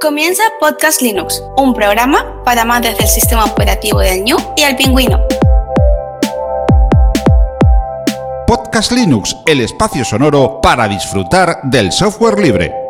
[0.00, 5.18] Comienza Podcast Linux, un programa para amantes del sistema operativo del New y el pingüino.
[8.46, 12.87] Podcast Linux, el espacio sonoro para disfrutar del software libre.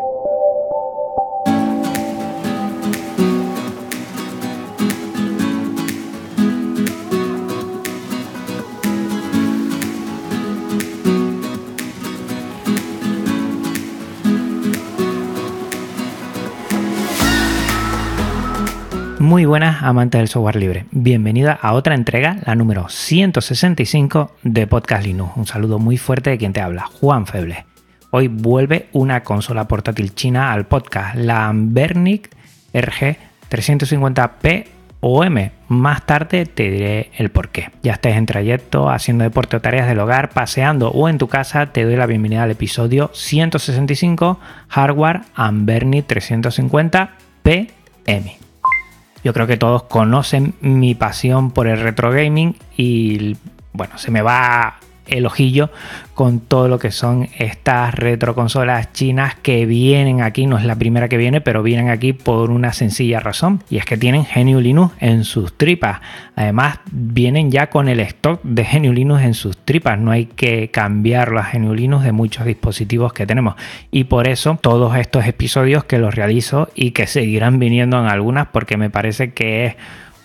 [19.39, 20.87] Muy buenas amantes del software libre.
[20.91, 25.37] Bienvenida a otra entrega, la número 165 de Podcast Linux.
[25.37, 27.65] Un saludo muy fuerte de quien te habla, Juan Feble.
[28.11, 32.31] Hoy vuelve una consola portátil china al podcast, la Ambernic
[32.75, 33.17] RG
[33.49, 34.65] 350P
[35.03, 35.51] OM.
[35.69, 37.71] Más tarde te diré el por qué.
[37.85, 41.67] Ya estés en trayecto, haciendo deporte o tareas del hogar, paseando o en tu casa,
[41.67, 47.11] te doy la bienvenida al episodio 165 Hardware Ambernic 350
[47.45, 48.48] PM.
[49.29, 53.37] Yo creo que todos conocen mi pasión por el retro gaming y
[53.75, 55.71] bueno, se me va el ojillo
[56.15, 61.09] con todo lo que son estas retroconsolas chinas que vienen aquí, no es la primera
[61.09, 64.95] que viene, pero vienen aquí por una sencilla razón, y es que tienen GNU Linux
[65.01, 66.01] en sus tripas.
[66.35, 70.71] Además, vienen ya con el stock de GNU Linux en sus tripas, no hay que
[70.71, 73.55] cambiar las GNU Linux de muchos dispositivos que tenemos.
[73.91, 78.49] Y por eso todos estos episodios que los realizo y que seguirán viniendo en algunas
[78.49, 79.77] porque me parece que es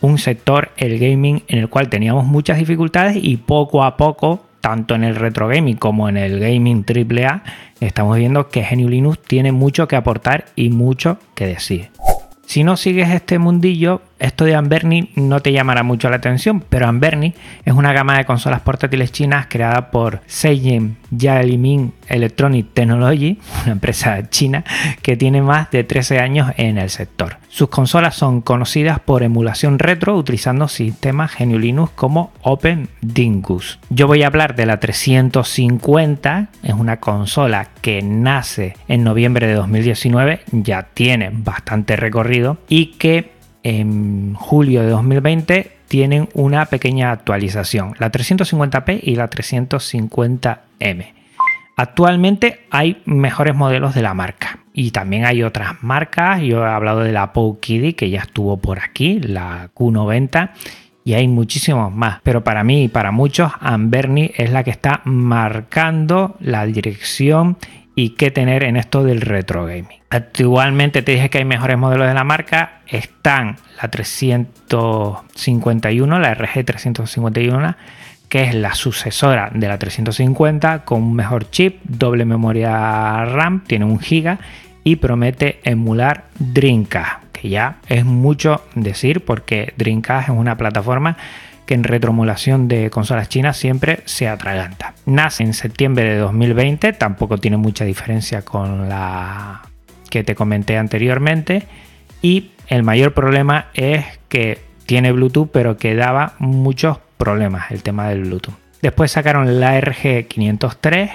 [0.02, 4.96] un sector, el gaming, en el cual teníamos muchas dificultades y poco a poco tanto
[4.96, 7.44] en el retro gaming como en el gaming AAA,
[7.82, 11.90] estamos viendo que GNU Linux tiene mucho que aportar y mucho que decir.
[12.46, 16.88] Si no sigues este mundillo, esto de Amberni no te llamará mucho la atención, pero
[16.88, 17.34] Amberni
[17.66, 24.30] es una gama de consolas portátiles chinas creada por Seijin Jialimin Electronic Technology, una empresa
[24.30, 24.64] china
[25.02, 27.38] que tiene más de 13 años en el sector.
[27.50, 33.80] Sus consolas son conocidas por emulación retro utilizando sistemas GNU Linux como OpenDingus.
[33.90, 39.54] Yo voy a hablar de la 350, es una consola que nace en noviembre de
[39.54, 43.33] 2019, ya tiene bastante recorrido y que
[43.64, 51.14] en julio de 2020 tienen una pequeña actualización, la 350p y la 350m.
[51.76, 56.42] Actualmente hay mejores modelos de la marca y también hay otras marcas.
[56.42, 60.52] Yo he hablado de la Poukidi que ya estuvo por aquí, la Q90
[61.04, 62.20] y hay muchísimos más.
[62.24, 67.58] Pero para mí y para muchos, Amberni es la que está marcando la dirección
[67.96, 70.00] y qué tener en esto del retro gaming.
[70.10, 72.82] Actualmente te dije que hay mejores modelos de la marca.
[72.88, 77.76] Están la 351, la RG 351,
[78.30, 83.86] que es la sucesora de la 350 con un mejor chip, doble memoria RAM, tiene
[83.86, 84.40] un giga
[84.84, 91.18] y promete emular Dreamcast, que ya es mucho decir porque Dreamcast es una plataforma
[91.66, 94.94] que en retroemulación de consolas chinas siempre se atraganta.
[95.06, 99.62] Nace en septiembre de 2020, tampoco tiene mucha diferencia con la
[100.10, 101.64] que te comenté anteriormente.
[102.22, 108.10] Y el mayor problema es que tiene Bluetooth, pero que daba muchos problemas el tema
[108.10, 108.56] del Bluetooth.
[108.82, 111.12] Después sacaron la RG503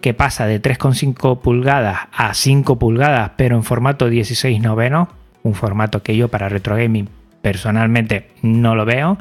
[0.00, 5.08] que pasa de 3,5 pulgadas a 5 pulgadas, pero en formato 16 noveno,
[5.42, 7.08] un formato que yo para retro gaming
[7.42, 9.18] personalmente no lo veo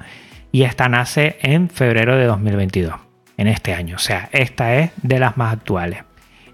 [0.57, 2.95] y esta nace en febrero de 2022,
[3.37, 3.97] en este año.
[3.97, 5.99] O sea, esta es de las más actuales.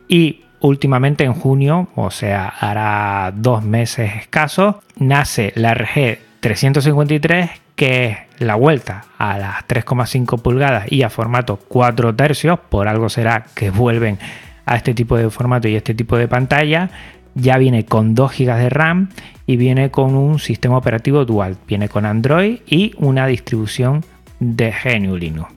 [0.10, 8.08] Y últimamente en junio, o sea, hará dos meses escasos, nace la RG 353, que
[8.08, 13.46] es la vuelta a las 3,5 pulgadas y a formato 4 tercios, por algo será
[13.56, 14.20] que vuelven
[14.66, 16.90] a este tipo de formato y este tipo de pantalla.
[17.36, 19.10] Ya viene con 2 GB de RAM
[19.46, 21.58] y viene con un sistema operativo dual.
[21.68, 24.04] Viene con Android y una distribución
[24.40, 25.52] de GNU Linux.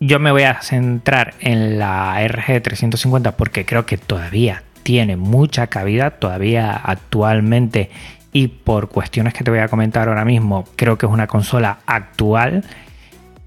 [0.00, 6.12] Yo me voy a centrar en la RG350 porque creo que todavía tiene mucha cabida,
[6.12, 7.90] todavía actualmente
[8.32, 11.78] y por cuestiones que te voy a comentar ahora mismo, creo que es una consola
[11.86, 12.64] actual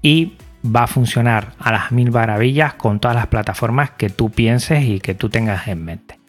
[0.02, 0.34] y
[0.64, 5.00] va a funcionar a las mil maravillas con todas las plataformas que tú pienses y
[5.00, 6.21] que tú tengas en mente.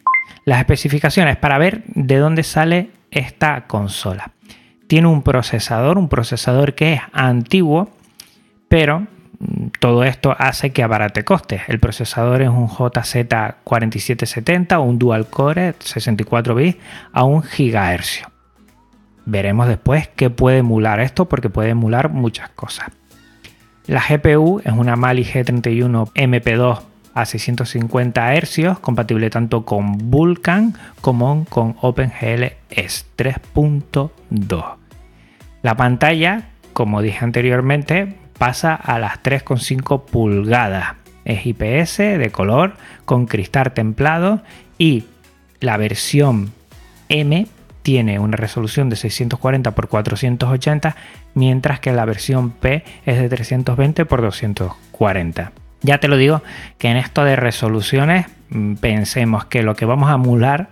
[0.44, 4.32] Las especificaciones para ver de dónde sale esta consola.
[4.86, 7.90] Tiene un procesador, un procesador que es antiguo,
[8.68, 11.62] pero mm, todo esto hace que abarate costes.
[11.68, 16.78] El procesador es un JZ4770, un dual core 64 bits
[17.12, 18.30] a un gigahercio.
[19.26, 22.90] Veremos después qué puede emular esto porque puede emular muchas cosas.
[23.86, 26.82] La GPU es una Mali G31 MP2
[27.14, 34.64] a 650 Hz, compatible tanto con Vulkan como con OpenGL-ES 3.2.
[35.62, 40.96] La pantalla, como dije anteriormente, pasa a las 3,5 pulgadas.
[41.24, 42.74] Es IPS de color
[43.06, 44.42] con cristal templado
[44.76, 45.04] y
[45.60, 46.52] la versión
[47.08, 47.46] M
[47.82, 50.96] tiene una resolución de 640 x 480,
[51.34, 55.63] mientras que la versión P es de 320 x 240.
[55.84, 56.42] Ya te lo digo
[56.78, 60.70] que en esto de resoluciones mm, pensemos que lo que vamos a emular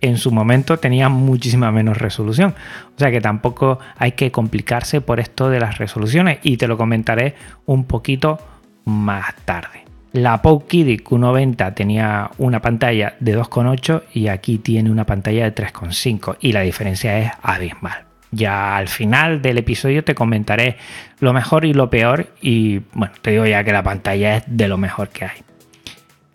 [0.00, 2.54] en su momento tenía muchísima menos resolución.
[2.96, 6.78] O sea que tampoco hay que complicarse por esto de las resoluciones y te lo
[6.78, 7.34] comentaré
[7.66, 8.38] un poquito
[8.86, 9.84] más tarde.
[10.12, 16.38] La Kiddy Q90 tenía una pantalla de 2,8 y aquí tiene una pantalla de 3,5
[16.40, 18.09] y la diferencia es abismal.
[18.32, 20.76] Ya al final del episodio te comentaré
[21.18, 24.68] lo mejor y lo peor y bueno, te digo ya que la pantalla es de
[24.68, 25.38] lo mejor que hay.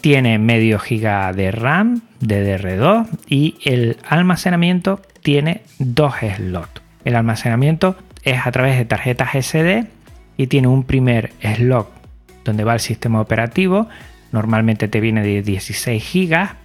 [0.02, 6.82] Tiene medio giga de RAM, DDR2 y el almacenamiento tiene dos slots.
[7.06, 9.86] El almacenamiento es a través de tarjetas SD
[10.38, 11.90] y tiene un primer slot
[12.44, 13.88] donde va el sistema operativo.
[14.32, 16.65] Normalmente te viene de 16 GB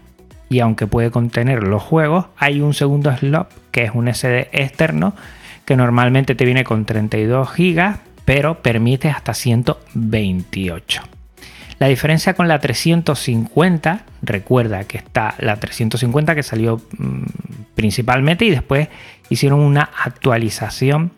[0.50, 5.14] y aunque puede contener los juegos, hay un segundo slot que es un SD externo
[5.64, 7.94] que normalmente te viene con 32 GB,
[8.24, 11.02] pero permite hasta 128.
[11.78, 17.22] La diferencia con la 350, recuerda que está la 350 que salió mm,
[17.76, 18.88] principalmente y después
[19.28, 21.12] hicieron una actualización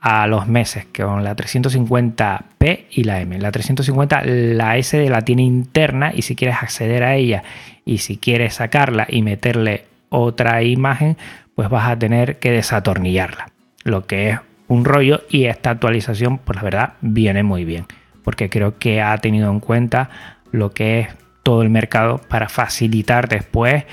[0.00, 3.38] a los meses con la 350p y la M.
[3.38, 7.42] La 350, la SD la tiene interna y si quieres acceder a ella
[7.84, 11.16] y si quieres sacarla y meterle otra imagen,
[11.54, 13.48] pues vas a tener que desatornillarla.
[13.84, 14.38] Lo que es
[14.68, 17.86] un rollo y esta actualización, pues la verdad, viene muy bien.
[18.22, 20.10] Porque creo que ha tenido en cuenta
[20.50, 21.08] lo que es
[21.42, 23.84] todo el mercado para facilitar después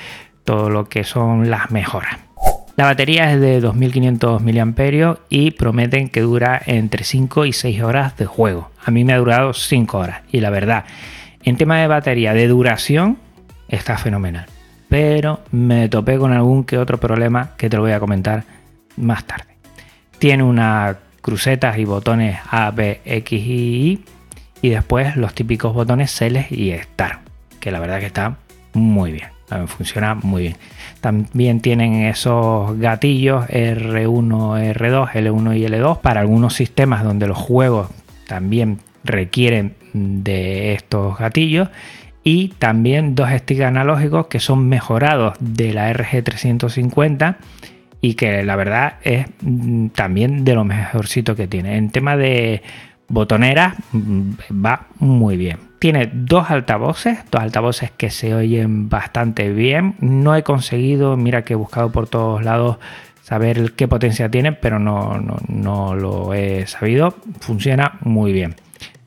[0.43, 2.17] todo lo que son las mejoras.
[2.75, 8.15] La batería es de 2500 mAh y prometen que dura entre 5 y 6 horas
[8.15, 8.71] de juego.
[8.85, 10.85] A mí me ha durado 5 horas y la verdad,
[11.43, 13.17] en tema de batería de duración
[13.69, 14.45] está fenomenal.
[14.89, 18.43] Pero me topé con algún que otro problema que te lo voy a comentar
[18.97, 19.55] más tarde.
[20.17, 24.03] Tiene unas crucetas y botones A, B, X y Y
[24.61, 27.21] y después los típicos botones Select y Start,
[27.59, 28.37] que la verdad que está
[28.73, 29.29] muy bien,
[29.67, 30.55] funciona muy bien.
[31.01, 37.89] También tienen esos gatillos R1, R2, L1 y L2 para algunos sistemas donde los juegos
[38.27, 41.69] también requieren de estos gatillos
[42.23, 47.37] y también dos sticks analógicos que son mejorados de la RG350
[48.01, 51.77] y que la verdad es mm, también de lo mejorcito que tiene.
[51.77, 52.61] En tema de
[53.07, 54.31] botonera mm,
[54.65, 55.57] va muy bien.
[55.79, 59.95] Tiene dos altavoces, dos altavoces que se oyen bastante bien.
[59.99, 62.77] No he conseguido, mira que he buscado por todos lados
[63.23, 67.15] saber qué potencia tiene, pero no, no, lo he sabido.
[67.39, 68.55] Funciona muy bien.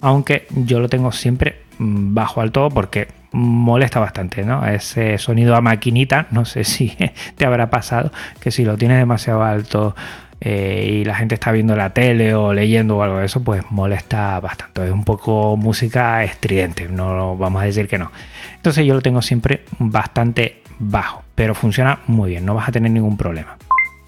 [0.01, 4.67] Aunque yo lo tengo siempre bajo al todo porque molesta bastante, ¿no?
[4.67, 6.97] Ese sonido a maquinita, no sé si
[7.37, 9.95] te habrá pasado, que si lo tienes demasiado alto
[10.41, 13.63] eh, y la gente está viendo la tele o leyendo o algo de eso, pues
[13.71, 14.85] molesta bastante.
[14.85, 18.11] Es un poco música estridente, no vamos a decir que no.
[18.57, 22.91] Entonces yo lo tengo siempre bastante bajo, pero funciona muy bien, no vas a tener
[22.91, 23.57] ningún problema.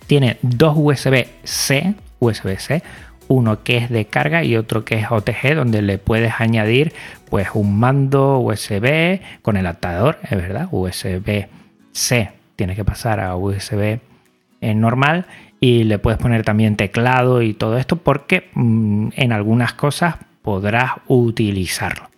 [0.06, 2.82] Tiene dos USB-C, USB-C,
[3.28, 6.92] uno que es de carga y otro que es OTG, donde le puedes añadir
[7.28, 13.98] pues un mando USB con el adaptador, es verdad, USB-C, tiene que pasar a USB
[14.60, 15.26] normal
[15.60, 20.92] y le puedes poner también teclado y todo esto porque mm, en algunas cosas podrás
[21.06, 22.08] utilizarlo.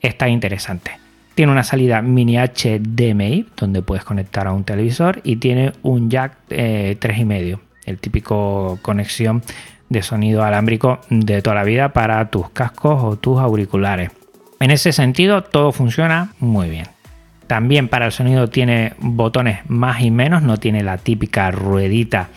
[0.00, 0.92] Está interesante.
[1.34, 6.38] Tiene una salida mini HDMI donde puedes conectar a un televisor y tiene un jack
[6.48, 9.42] eh, 3,5, el típico conexión
[9.88, 14.10] de sonido alámbrico de toda la vida para tus cascos o tus auriculares.
[14.60, 16.86] En ese sentido todo funciona muy bien.
[17.46, 22.28] También para el sonido tiene botones más y menos, no tiene la típica ruedita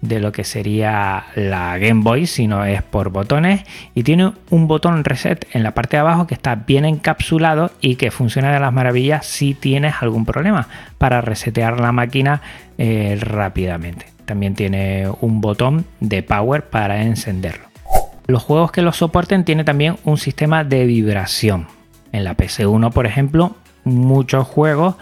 [0.00, 5.04] de lo que sería la Game Boy, sino es por botones y tiene un botón
[5.04, 8.72] reset en la parte de abajo que está bien encapsulado y que funciona de las
[8.72, 12.40] maravillas si tienes algún problema para resetear la máquina
[12.78, 14.15] eh, rápidamente.
[14.26, 17.66] También tiene un botón de power para encenderlo.
[18.26, 21.68] Los juegos que lo soporten tienen también un sistema de vibración.
[22.12, 24.96] En la PS1, por ejemplo, muchos juegos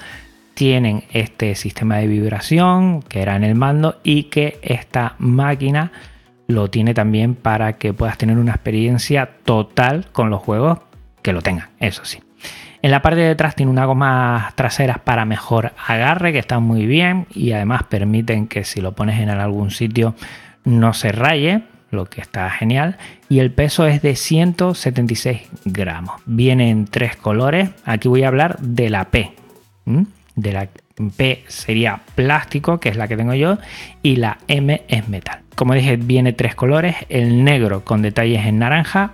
[0.55, 5.91] tienen este sistema de vibración que era en el mando y que esta máquina
[6.47, 10.79] lo tiene también para que puedas tener una experiencia total con los juegos
[11.23, 12.21] que lo tengan, eso sí.
[12.85, 16.85] En la parte de atrás tiene unas gomas traseras para mejor agarre que están muy
[16.85, 20.15] bien y además permiten que si lo pones en algún sitio
[20.65, 22.99] no se raye, lo que está genial.
[23.31, 26.21] Y el peso es de 176 gramos.
[26.27, 27.71] Viene en tres colores.
[27.87, 29.33] Aquí voy a hablar de la P.
[30.37, 30.69] De la
[31.17, 33.57] P sería plástico, que es la que tengo yo,
[34.03, 35.41] y la M es metal.
[35.55, 39.13] Como dije, viene tres colores, el negro con detalles en naranja,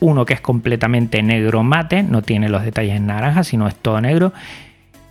[0.00, 4.00] uno que es completamente negro mate, no tiene los detalles en naranja, sino es todo
[4.00, 4.32] negro,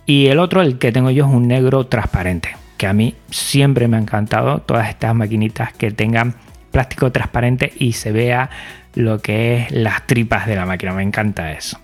[0.06, 3.88] y el otro, el que tengo yo, es un negro transparente, que a mí siempre
[3.88, 6.34] me ha encantado todas estas maquinitas que tengan
[6.70, 8.50] plástico transparente y se vea
[8.94, 11.78] lo que es las tripas de la máquina, me encanta eso.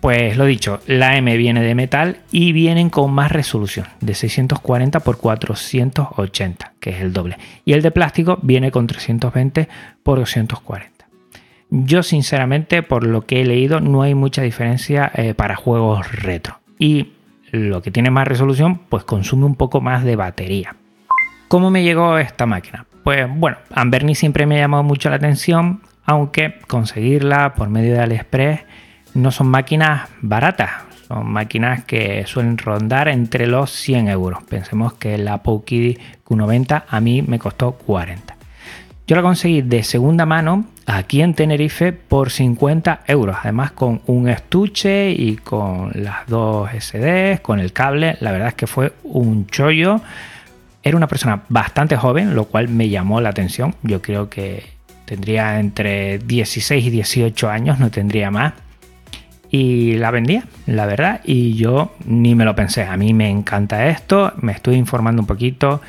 [0.00, 4.98] Pues lo dicho, la M viene de metal y vienen con más resolución, de 640
[4.98, 7.38] x 480, que es el doble.
[7.64, 9.70] Y el de plástico viene con 320 x
[10.04, 10.95] 240.
[11.70, 16.58] Yo sinceramente, por lo que he leído, no hay mucha diferencia eh, para juegos retro.
[16.78, 17.12] Y
[17.50, 20.76] lo que tiene más resolución, pues consume un poco más de batería.
[21.48, 22.86] ¿Cómo me llegó esta máquina?
[23.04, 28.00] Pues bueno, Amberni siempre me ha llamado mucho la atención, aunque conseguirla por medio de
[28.00, 28.60] AliExpress
[29.16, 30.70] no son máquinas baratas,
[31.08, 34.42] son máquinas que suelen rondar entre los 100 euros.
[34.44, 38.35] Pensemos que la Poukid Q90 a mí me costó 40.
[39.06, 44.28] Yo la conseguí de segunda mano aquí en Tenerife por 50 euros, además con un
[44.28, 48.16] estuche y con las dos SDs, con el cable.
[48.20, 50.00] La verdad es que fue un chollo.
[50.82, 53.76] Era una persona bastante joven, lo cual me llamó la atención.
[53.82, 54.64] Yo creo que
[55.04, 58.54] tendría entre 16 y 18 años, no tendría más
[59.48, 62.84] y la vendía, la verdad, y yo ni me lo pensé.
[62.84, 65.80] A mí me encanta esto, me estuve informando un poquito,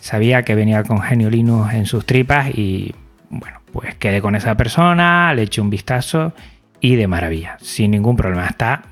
[0.00, 2.94] sabía que venía con Genio Linux en sus tripas y
[3.28, 6.32] bueno, pues quedé con esa persona, le eché un vistazo
[6.80, 8.46] y de maravilla, sin ningún problema.
[8.46, 8.82] Está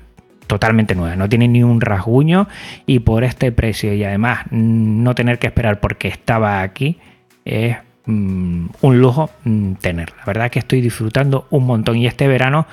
[0.47, 2.47] totalmente nueva, no tiene ni un rasguño
[2.85, 6.97] y por este precio y además no tener que esperar porque estaba aquí
[7.45, 10.13] es mm, un lujo mm, tener.
[10.17, 12.65] La verdad que estoy disfrutando un montón y este verano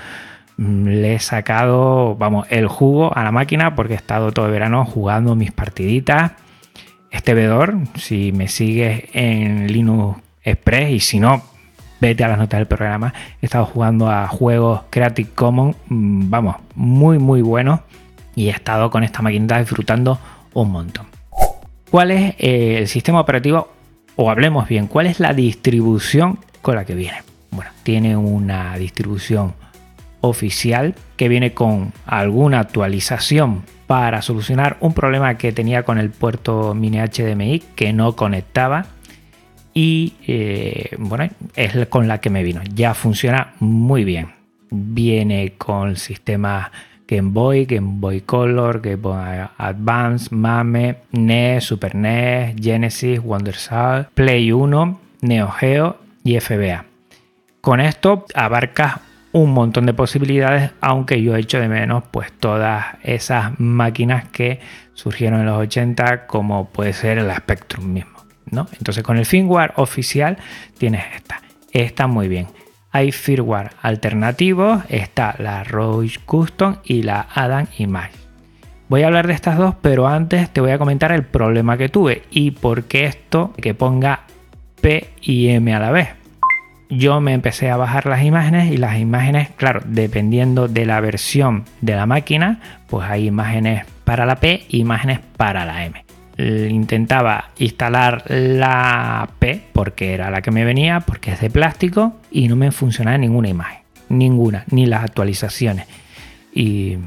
[0.59, 4.52] Mm, le he sacado, vamos, el jugo a la máquina porque he estado todo el
[4.52, 6.33] verano jugando mis partiditas.
[7.11, 11.43] Este vedor, si me sigues en Linux Express y si no,
[12.01, 13.15] vete a las notas del programa.
[13.41, 17.81] He estado jugando a juegos Creative Commons, mm, vamos, muy, muy buenos.
[18.35, 20.19] Y he estado con esta máquina disfrutando
[20.53, 21.07] un montón.
[21.91, 23.69] ¿Cuál es eh, el sistema operativo?
[24.17, 27.23] O hablemos bien, ¿cuál es la distribución con la que viene?
[27.51, 29.55] Bueno, tiene una distribución
[30.21, 36.75] oficial que viene con alguna actualización para solucionar un problema que tenía con el puerto
[36.75, 38.87] mini HDMI que no conectaba.
[39.75, 42.62] Y eh, bueno es con la que me vino.
[42.75, 44.35] Ya funciona muy bien.
[44.71, 46.73] Viene con sistema
[47.07, 54.50] Game Boy, Game Boy Color, Game Boy Advance, MAME, NES, Super NES, Genesis, WonderSal, Play
[54.50, 56.85] 1, Neo Geo y FBA.
[57.61, 59.00] Con esto abarca
[59.37, 64.61] un montón de posibilidades, aunque yo echo de menos pues todas esas máquinas que
[64.95, 68.66] surgieron en los 80 como puede ser el Spectrum mismo, ¿no?
[68.78, 70.38] Entonces con el firmware oficial
[70.78, 71.43] tienes esta.
[71.71, 72.47] Está muy bien.
[72.93, 78.12] Hay firmware alternativos, está la Roche Custom y la Adam Image.
[78.88, 81.90] Voy a hablar de estas dos, pero antes te voy a comentar el problema que
[81.90, 84.21] tuve y por qué esto que ponga
[84.81, 86.16] P y M a la vez
[86.88, 91.64] yo me empecé a bajar las imágenes y las imágenes, claro, dependiendo de la versión
[91.81, 96.05] de la máquina, pues hay imágenes para la P e imágenes para la M.
[96.38, 102.49] Intentaba instalar la P porque era la que me venía, porque es de plástico y
[102.49, 105.87] no me funcionaba ninguna imagen, ninguna, ni las actualizaciones.
[106.52, 106.99] Y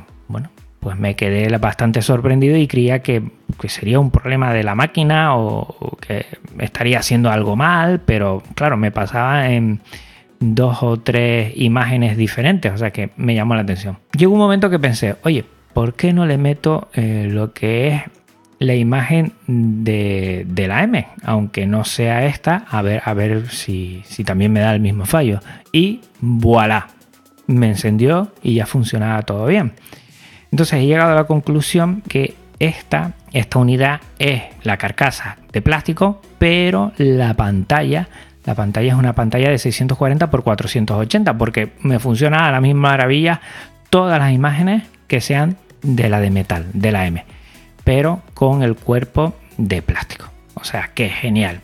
[0.80, 3.24] pues me quedé bastante sorprendido y creía que,
[3.68, 6.26] sería un problema de la máquina o, que
[6.60, 9.82] estaría haciendo algo mal, pero claro, me pasaba en
[10.40, 13.98] dos o tres imágenes diferentes, o sea que me llamó la atención.
[14.18, 15.44] Llegó un momento que pensé, oye,
[15.74, 18.02] ¿por qué no le meto eh, lo que es
[18.60, 24.24] la imagen de, la M, aunque no sea esta, a ver, a ver si, si
[24.24, 25.40] también me da el mismo fallo.
[25.72, 26.90] Y voilà,
[27.48, 29.74] me encendió y ya funcionaba todo bien.
[30.52, 36.22] Entonces he llegado a la conclusión que esta, esta unidad es la carcasa de plástico,
[36.38, 38.10] pero la pantalla,
[38.46, 42.90] la pantalla es una pantalla de 640 x 480, porque me funciona a la misma
[42.90, 43.42] maravilla
[43.90, 47.24] todas las imágenes que sean de la de metal, de la M,
[47.84, 50.30] pero con el cuerpo de plástico.
[50.56, 51.62] O sea, que genial.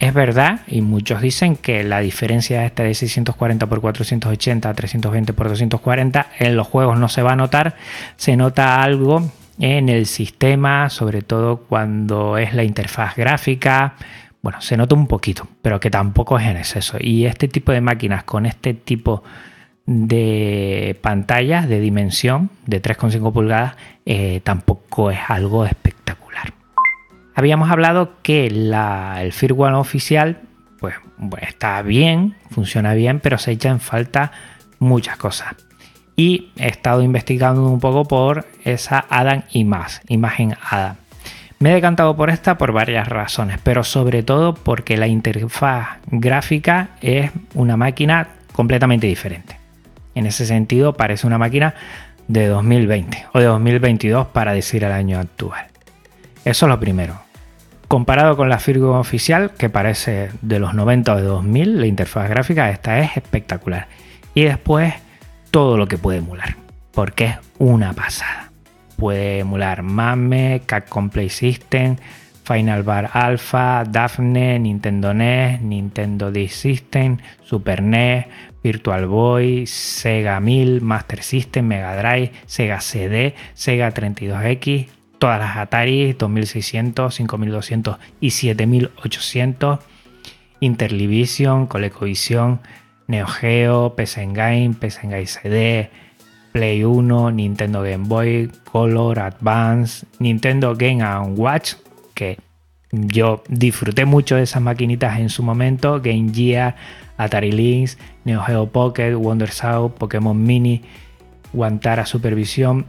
[0.00, 5.32] Es verdad, y muchos dicen que la diferencia esta de 640 x 480 a 320
[5.32, 7.76] x 240 en los juegos no se va a notar,
[8.16, 13.92] se nota algo en el sistema, sobre todo cuando es la interfaz gráfica.
[14.40, 16.96] Bueno, se nota un poquito, pero que tampoco es en exceso.
[16.98, 19.22] Y este tipo de máquinas con este tipo
[19.84, 23.74] de pantallas de dimensión de 3,5 pulgadas
[24.06, 25.99] eh, tampoco es algo espectacular.
[27.40, 30.42] Habíamos hablado que el firmware oficial
[30.78, 30.94] pues,
[31.40, 34.30] está bien, funciona bien, pero se echa en falta
[34.78, 35.54] muchas cosas.
[36.16, 40.96] Y he estado investigando un poco por esa Adam y más, imagen Adam.
[41.60, 46.90] Me he decantado por esta por varias razones, pero sobre todo porque la interfaz gráfica
[47.00, 49.56] es una máquina completamente diferente.
[50.14, 51.74] En ese sentido parece una máquina
[52.28, 55.68] de 2020 o de 2022 para decir el año actual.
[56.44, 57.29] Eso es lo primero.
[57.90, 62.30] Comparado con la firma oficial, que parece de los 90 o de 2000, la interfaz
[62.30, 63.88] gráfica esta es espectacular.
[64.32, 64.94] Y después
[65.50, 66.54] todo lo que puede emular,
[66.92, 68.52] porque es una pasada.
[68.96, 71.96] Puede emular MAME, Capcom Play System,
[72.44, 78.26] Final Bar Alpha, Daphne, Nintendo NES, Nintendo D System, Super NES,
[78.62, 86.14] Virtual Boy, Sega 1000, Master System, Mega Drive, Sega CD, Sega 32X, todas las Atari
[86.14, 89.78] 2600, 5200 y 7800,
[90.60, 92.60] Interlivision, ColecoVision,
[93.06, 95.90] Neo Geo, PS Engine, PS Engine CD,
[96.52, 101.04] Play 1, Nintendo Game Boy, Color, Advance, Nintendo Game
[101.36, 101.74] Watch,
[102.14, 102.38] que
[102.90, 106.76] yo disfruté mucho de esas maquinitas en su momento, Game Gear,
[107.18, 110.82] Atari Lynx, Neo Geo Pocket, Wonder South, Pokémon Mini,
[111.52, 112.86] Wantara Supervision,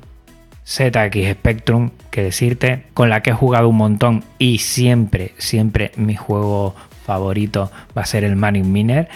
[0.65, 6.15] ZX Spectrum, que decirte, con la que he jugado un montón y siempre, siempre mi
[6.15, 6.75] juego
[7.05, 9.09] favorito va a ser el Manning Miner.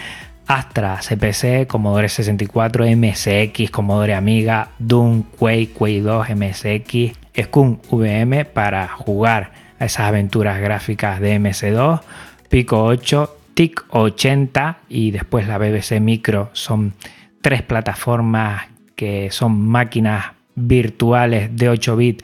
[0.47, 8.87] Astra, CPC, Commodore 64, MSX, Commodore Amiga, Doom, Quake, Quake 2, MSX, Skunk VM para
[8.87, 12.01] jugar a esas aventuras gráficas de MS2,
[12.49, 16.93] Pico 8, TIC 80 y después la BBC Micro son
[17.41, 22.23] tres plataformas que son máquinas virtuales de 8 bits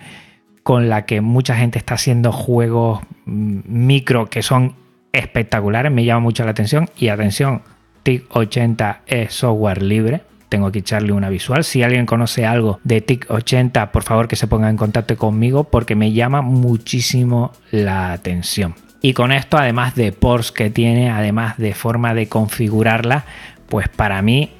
[0.64, 4.76] con la que mucha gente está haciendo juegos mm, micro que son
[5.12, 7.64] espectaculares, me llama mucho la atención y atención,
[8.06, 11.64] TIC80 es software libre, tengo que echarle una visual.
[11.64, 15.96] Si alguien conoce algo de TIC80, por favor que se ponga en contacto conmigo porque
[15.96, 18.76] me llama muchísimo la atención.
[19.02, 23.26] Y con esto, además de ports que tiene, además de forma de configurarla,
[23.68, 24.52] pues para mí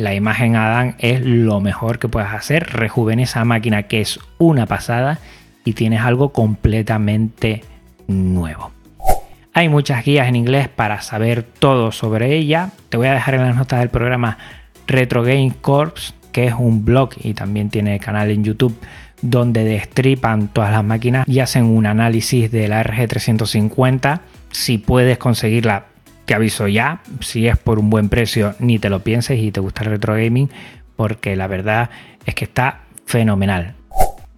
[0.00, 2.70] la imagen Adam es lo mejor que puedes hacer.
[2.72, 5.18] Rejuvenece esa máquina que es una pasada
[5.64, 7.62] y tienes algo completamente
[8.08, 8.72] nuevo.
[9.52, 12.70] Hay muchas guías en inglés para saber todo sobre ella.
[12.88, 14.38] Te voy a dejar en las notas del programa
[14.86, 18.78] Retro Game Corps, que es un blog y también tiene canal en YouTube
[19.22, 24.20] donde destripan todas las máquinas y hacen un análisis de la RG350.
[24.50, 25.86] Si puedes conseguirla,
[26.30, 27.00] te aviso ya.
[27.18, 30.14] Si es por un buen precio, ni te lo pienses y te gusta el retro
[30.14, 30.48] gaming,
[30.94, 31.90] porque la verdad
[32.24, 33.74] es que está fenomenal.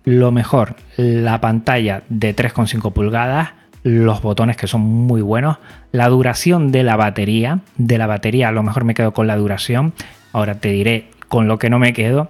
[0.05, 3.50] Lo mejor, la pantalla de 3,5 pulgadas,
[3.83, 5.59] los botones que son muy buenos,
[5.90, 9.37] la duración de la batería, de la batería a lo mejor me quedo con la
[9.37, 9.92] duración,
[10.33, 12.28] ahora te diré con lo que no me quedo,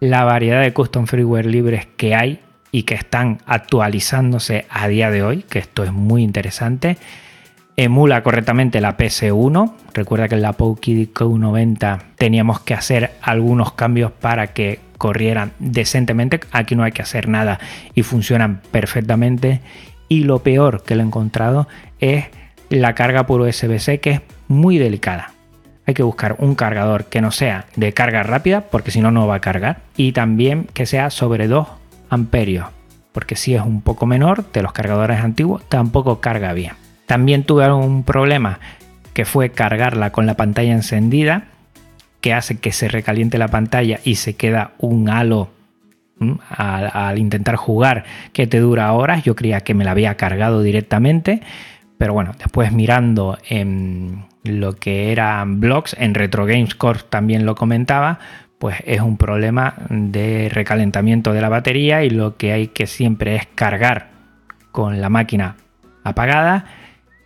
[0.00, 2.40] la variedad de custom freeware libres que hay
[2.72, 6.96] y que están actualizándose a día de hoy, que esto es muy interesante.
[7.76, 9.72] Emula correctamente la PS1.
[9.92, 16.40] Recuerda que en la PokeKid Q90 teníamos que hacer algunos cambios para que corrieran decentemente.
[16.52, 17.58] Aquí no hay que hacer nada
[17.94, 19.60] y funcionan perfectamente.
[20.08, 21.66] Y lo peor que lo he encontrado
[21.98, 22.26] es
[22.68, 25.34] la carga por USB-C, que es muy delicada
[25.86, 29.26] hay que buscar un cargador que no sea de carga rápida, porque si no, no
[29.26, 29.80] va a cargar.
[29.96, 31.68] Y también que sea sobre 2
[32.08, 32.68] amperios,
[33.12, 36.72] porque si es un poco menor de los cargadores antiguos, tampoco carga bien.
[37.06, 38.60] También tuve un problema
[39.12, 41.44] que fue cargarla con la pantalla encendida,
[42.20, 45.50] que hace que se recaliente la pantalla y se queda un halo
[46.48, 49.22] al, intentar jugar que te dura horas.
[49.22, 51.40] Yo creía que me la había cargado directamente,
[51.98, 57.54] pero bueno, después mirando en lo que eran blogs, en Retro Games Core también lo
[57.54, 58.18] comentaba,
[58.58, 63.36] pues es un problema de recalentamiento de la batería y lo que hay que siempre
[63.36, 64.08] es cargar
[64.72, 65.56] con la máquina
[66.02, 66.64] apagada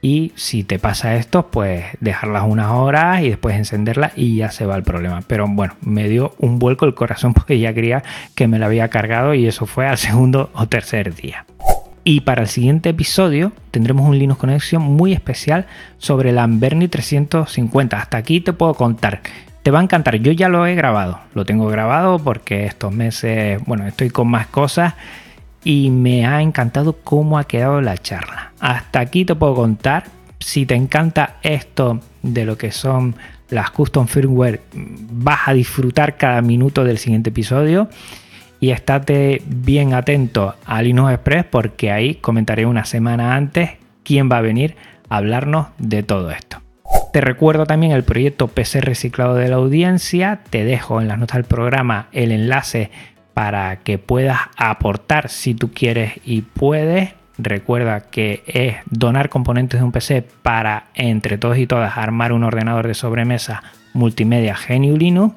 [0.00, 4.64] y si te pasa esto pues dejarlas unas horas y después encenderla y ya se
[4.64, 8.02] va el problema pero bueno me dio un vuelco el corazón porque ya creía
[8.34, 11.44] que me la había cargado y eso fue al segundo o tercer día
[12.04, 15.66] Y para el siguiente episodio tendremos un Linux Conexión muy especial
[15.98, 17.98] sobre el Amberni 350.
[17.98, 19.20] Hasta aquí te puedo contar.
[19.62, 20.16] Te va a encantar.
[20.16, 21.20] Yo ya lo he grabado.
[21.34, 24.94] Lo tengo grabado porque estos meses, bueno, estoy con más cosas
[25.68, 28.52] y me ha encantado cómo ha quedado la charla.
[28.58, 30.04] Hasta aquí te puedo contar.
[30.40, 33.16] Si te encanta esto de lo que son
[33.50, 37.90] las custom firmware, vas a disfrutar cada minuto del siguiente episodio.
[38.60, 43.72] Y estate bien atento a Linux Express porque ahí comentaré una semana antes
[44.04, 44.74] quién va a venir
[45.10, 46.62] a hablarnos de todo esto.
[47.12, 50.40] Te recuerdo también el proyecto PC Reciclado de la Audiencia.
[50.48, 52.90] Te dejo en las notas del programa el enlace
[53.38, 57.10] para que puedas aportar si tú quieres y puedes.
[57.38, 62.42] Recuerda que es donar componentes de un PC para entre todos y todas armar un
[62.42, 65.36] ordenador de sobremesa multimedia GNU Linux.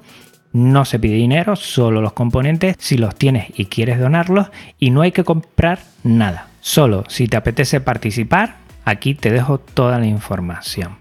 [0.51, 4.47] No se pide dinero, solo los componentes si los tienes y quieres donarlos
[4.79, 6.47] y no hay que comprar nada.
[6.59, 11.00] Solo si te apetece participar, aquí te dejo toda la información.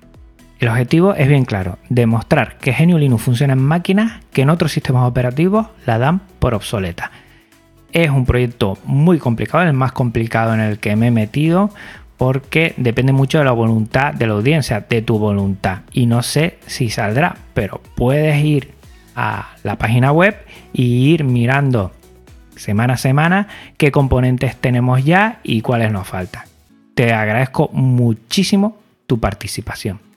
[0.61, 4.73] El objetivo es bien claro, demostrar que GNU Linux funciona en máquinas que en otros
[4.73, 7.11] sistemas operativos la dan por obsoleta.
[7.93, 11.71] Es un proyecto muy complicado, el más complicado en el que me he metido,
[12.19, 15.79] porque depende mucho de la voluntad de la audiencia, de tu voluntad.
[15.93, 18.75] Y no sé si saldrá, pero puedes ir
[19.17, 20.37] a la página web
[20.75, 21.91] y ir mirando
[22.55, 26.43] semana a semana qué componentes tenemos ya y cuáles nos faltan.
[26.95, 30.10] Te agradezco muchísimo tu participación.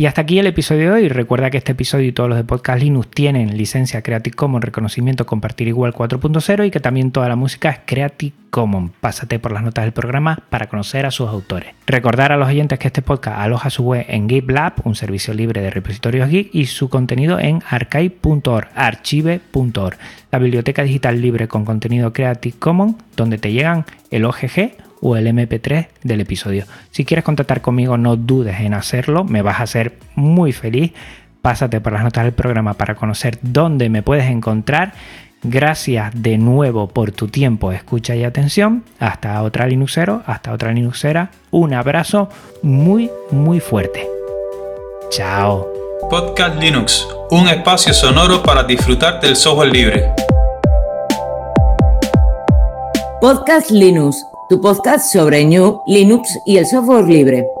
[0.00, 1.08] Y hasta aquí el episodio de hoy.
[1.10, 5.26] Recuerda que este episodio y todos los de Podcast Linux tienen licencia Creative Commons reconocimiento
[5.26, 8.92] compartir igual 4.0 y que también toda la música es Creative Commons.
[8.98, 11.74] Pásate por las notas del programa para conocer a sus autores.
[11.86, 15.60] Recordar a los oyentes que este podcast aloja su web en GitLab, un servicio libre
[15.60, 19.98] de repositorios Git, y su contenido en archive.org, archive.org,
[20.32, 25.26] la biblioteca digital libre con contenido Creative Commons, donde te llegan el OGG o el
[25.26, 26.64] MP3 del episodio.
[26.90, 30.92] Si quieres contactar conmigo, no dudes en hacerlo, me vas a hacer muy feliz.
[31.42, 34.92] Pásate por las notas del programa para conocer dónde me puedes encontrar.
[35.42, 38.84] Gracias de nuevo por tu tiempo, escucha y atención.
[38.98, 41.30] Hasta otra Linuxero, hasta otra Linuxera.
[41.50, 42.28] Un abrazo
[42.62, 44.06] muy, muy fuerte.
[45.08, 45.66] Chao.
[46.10, 50.12] Podcast Linux, un espacio sonoro para disfrutar del software libre.
[53.20, 57.59] Podcast Linux tu podcast sobre New, Linux y el software libre.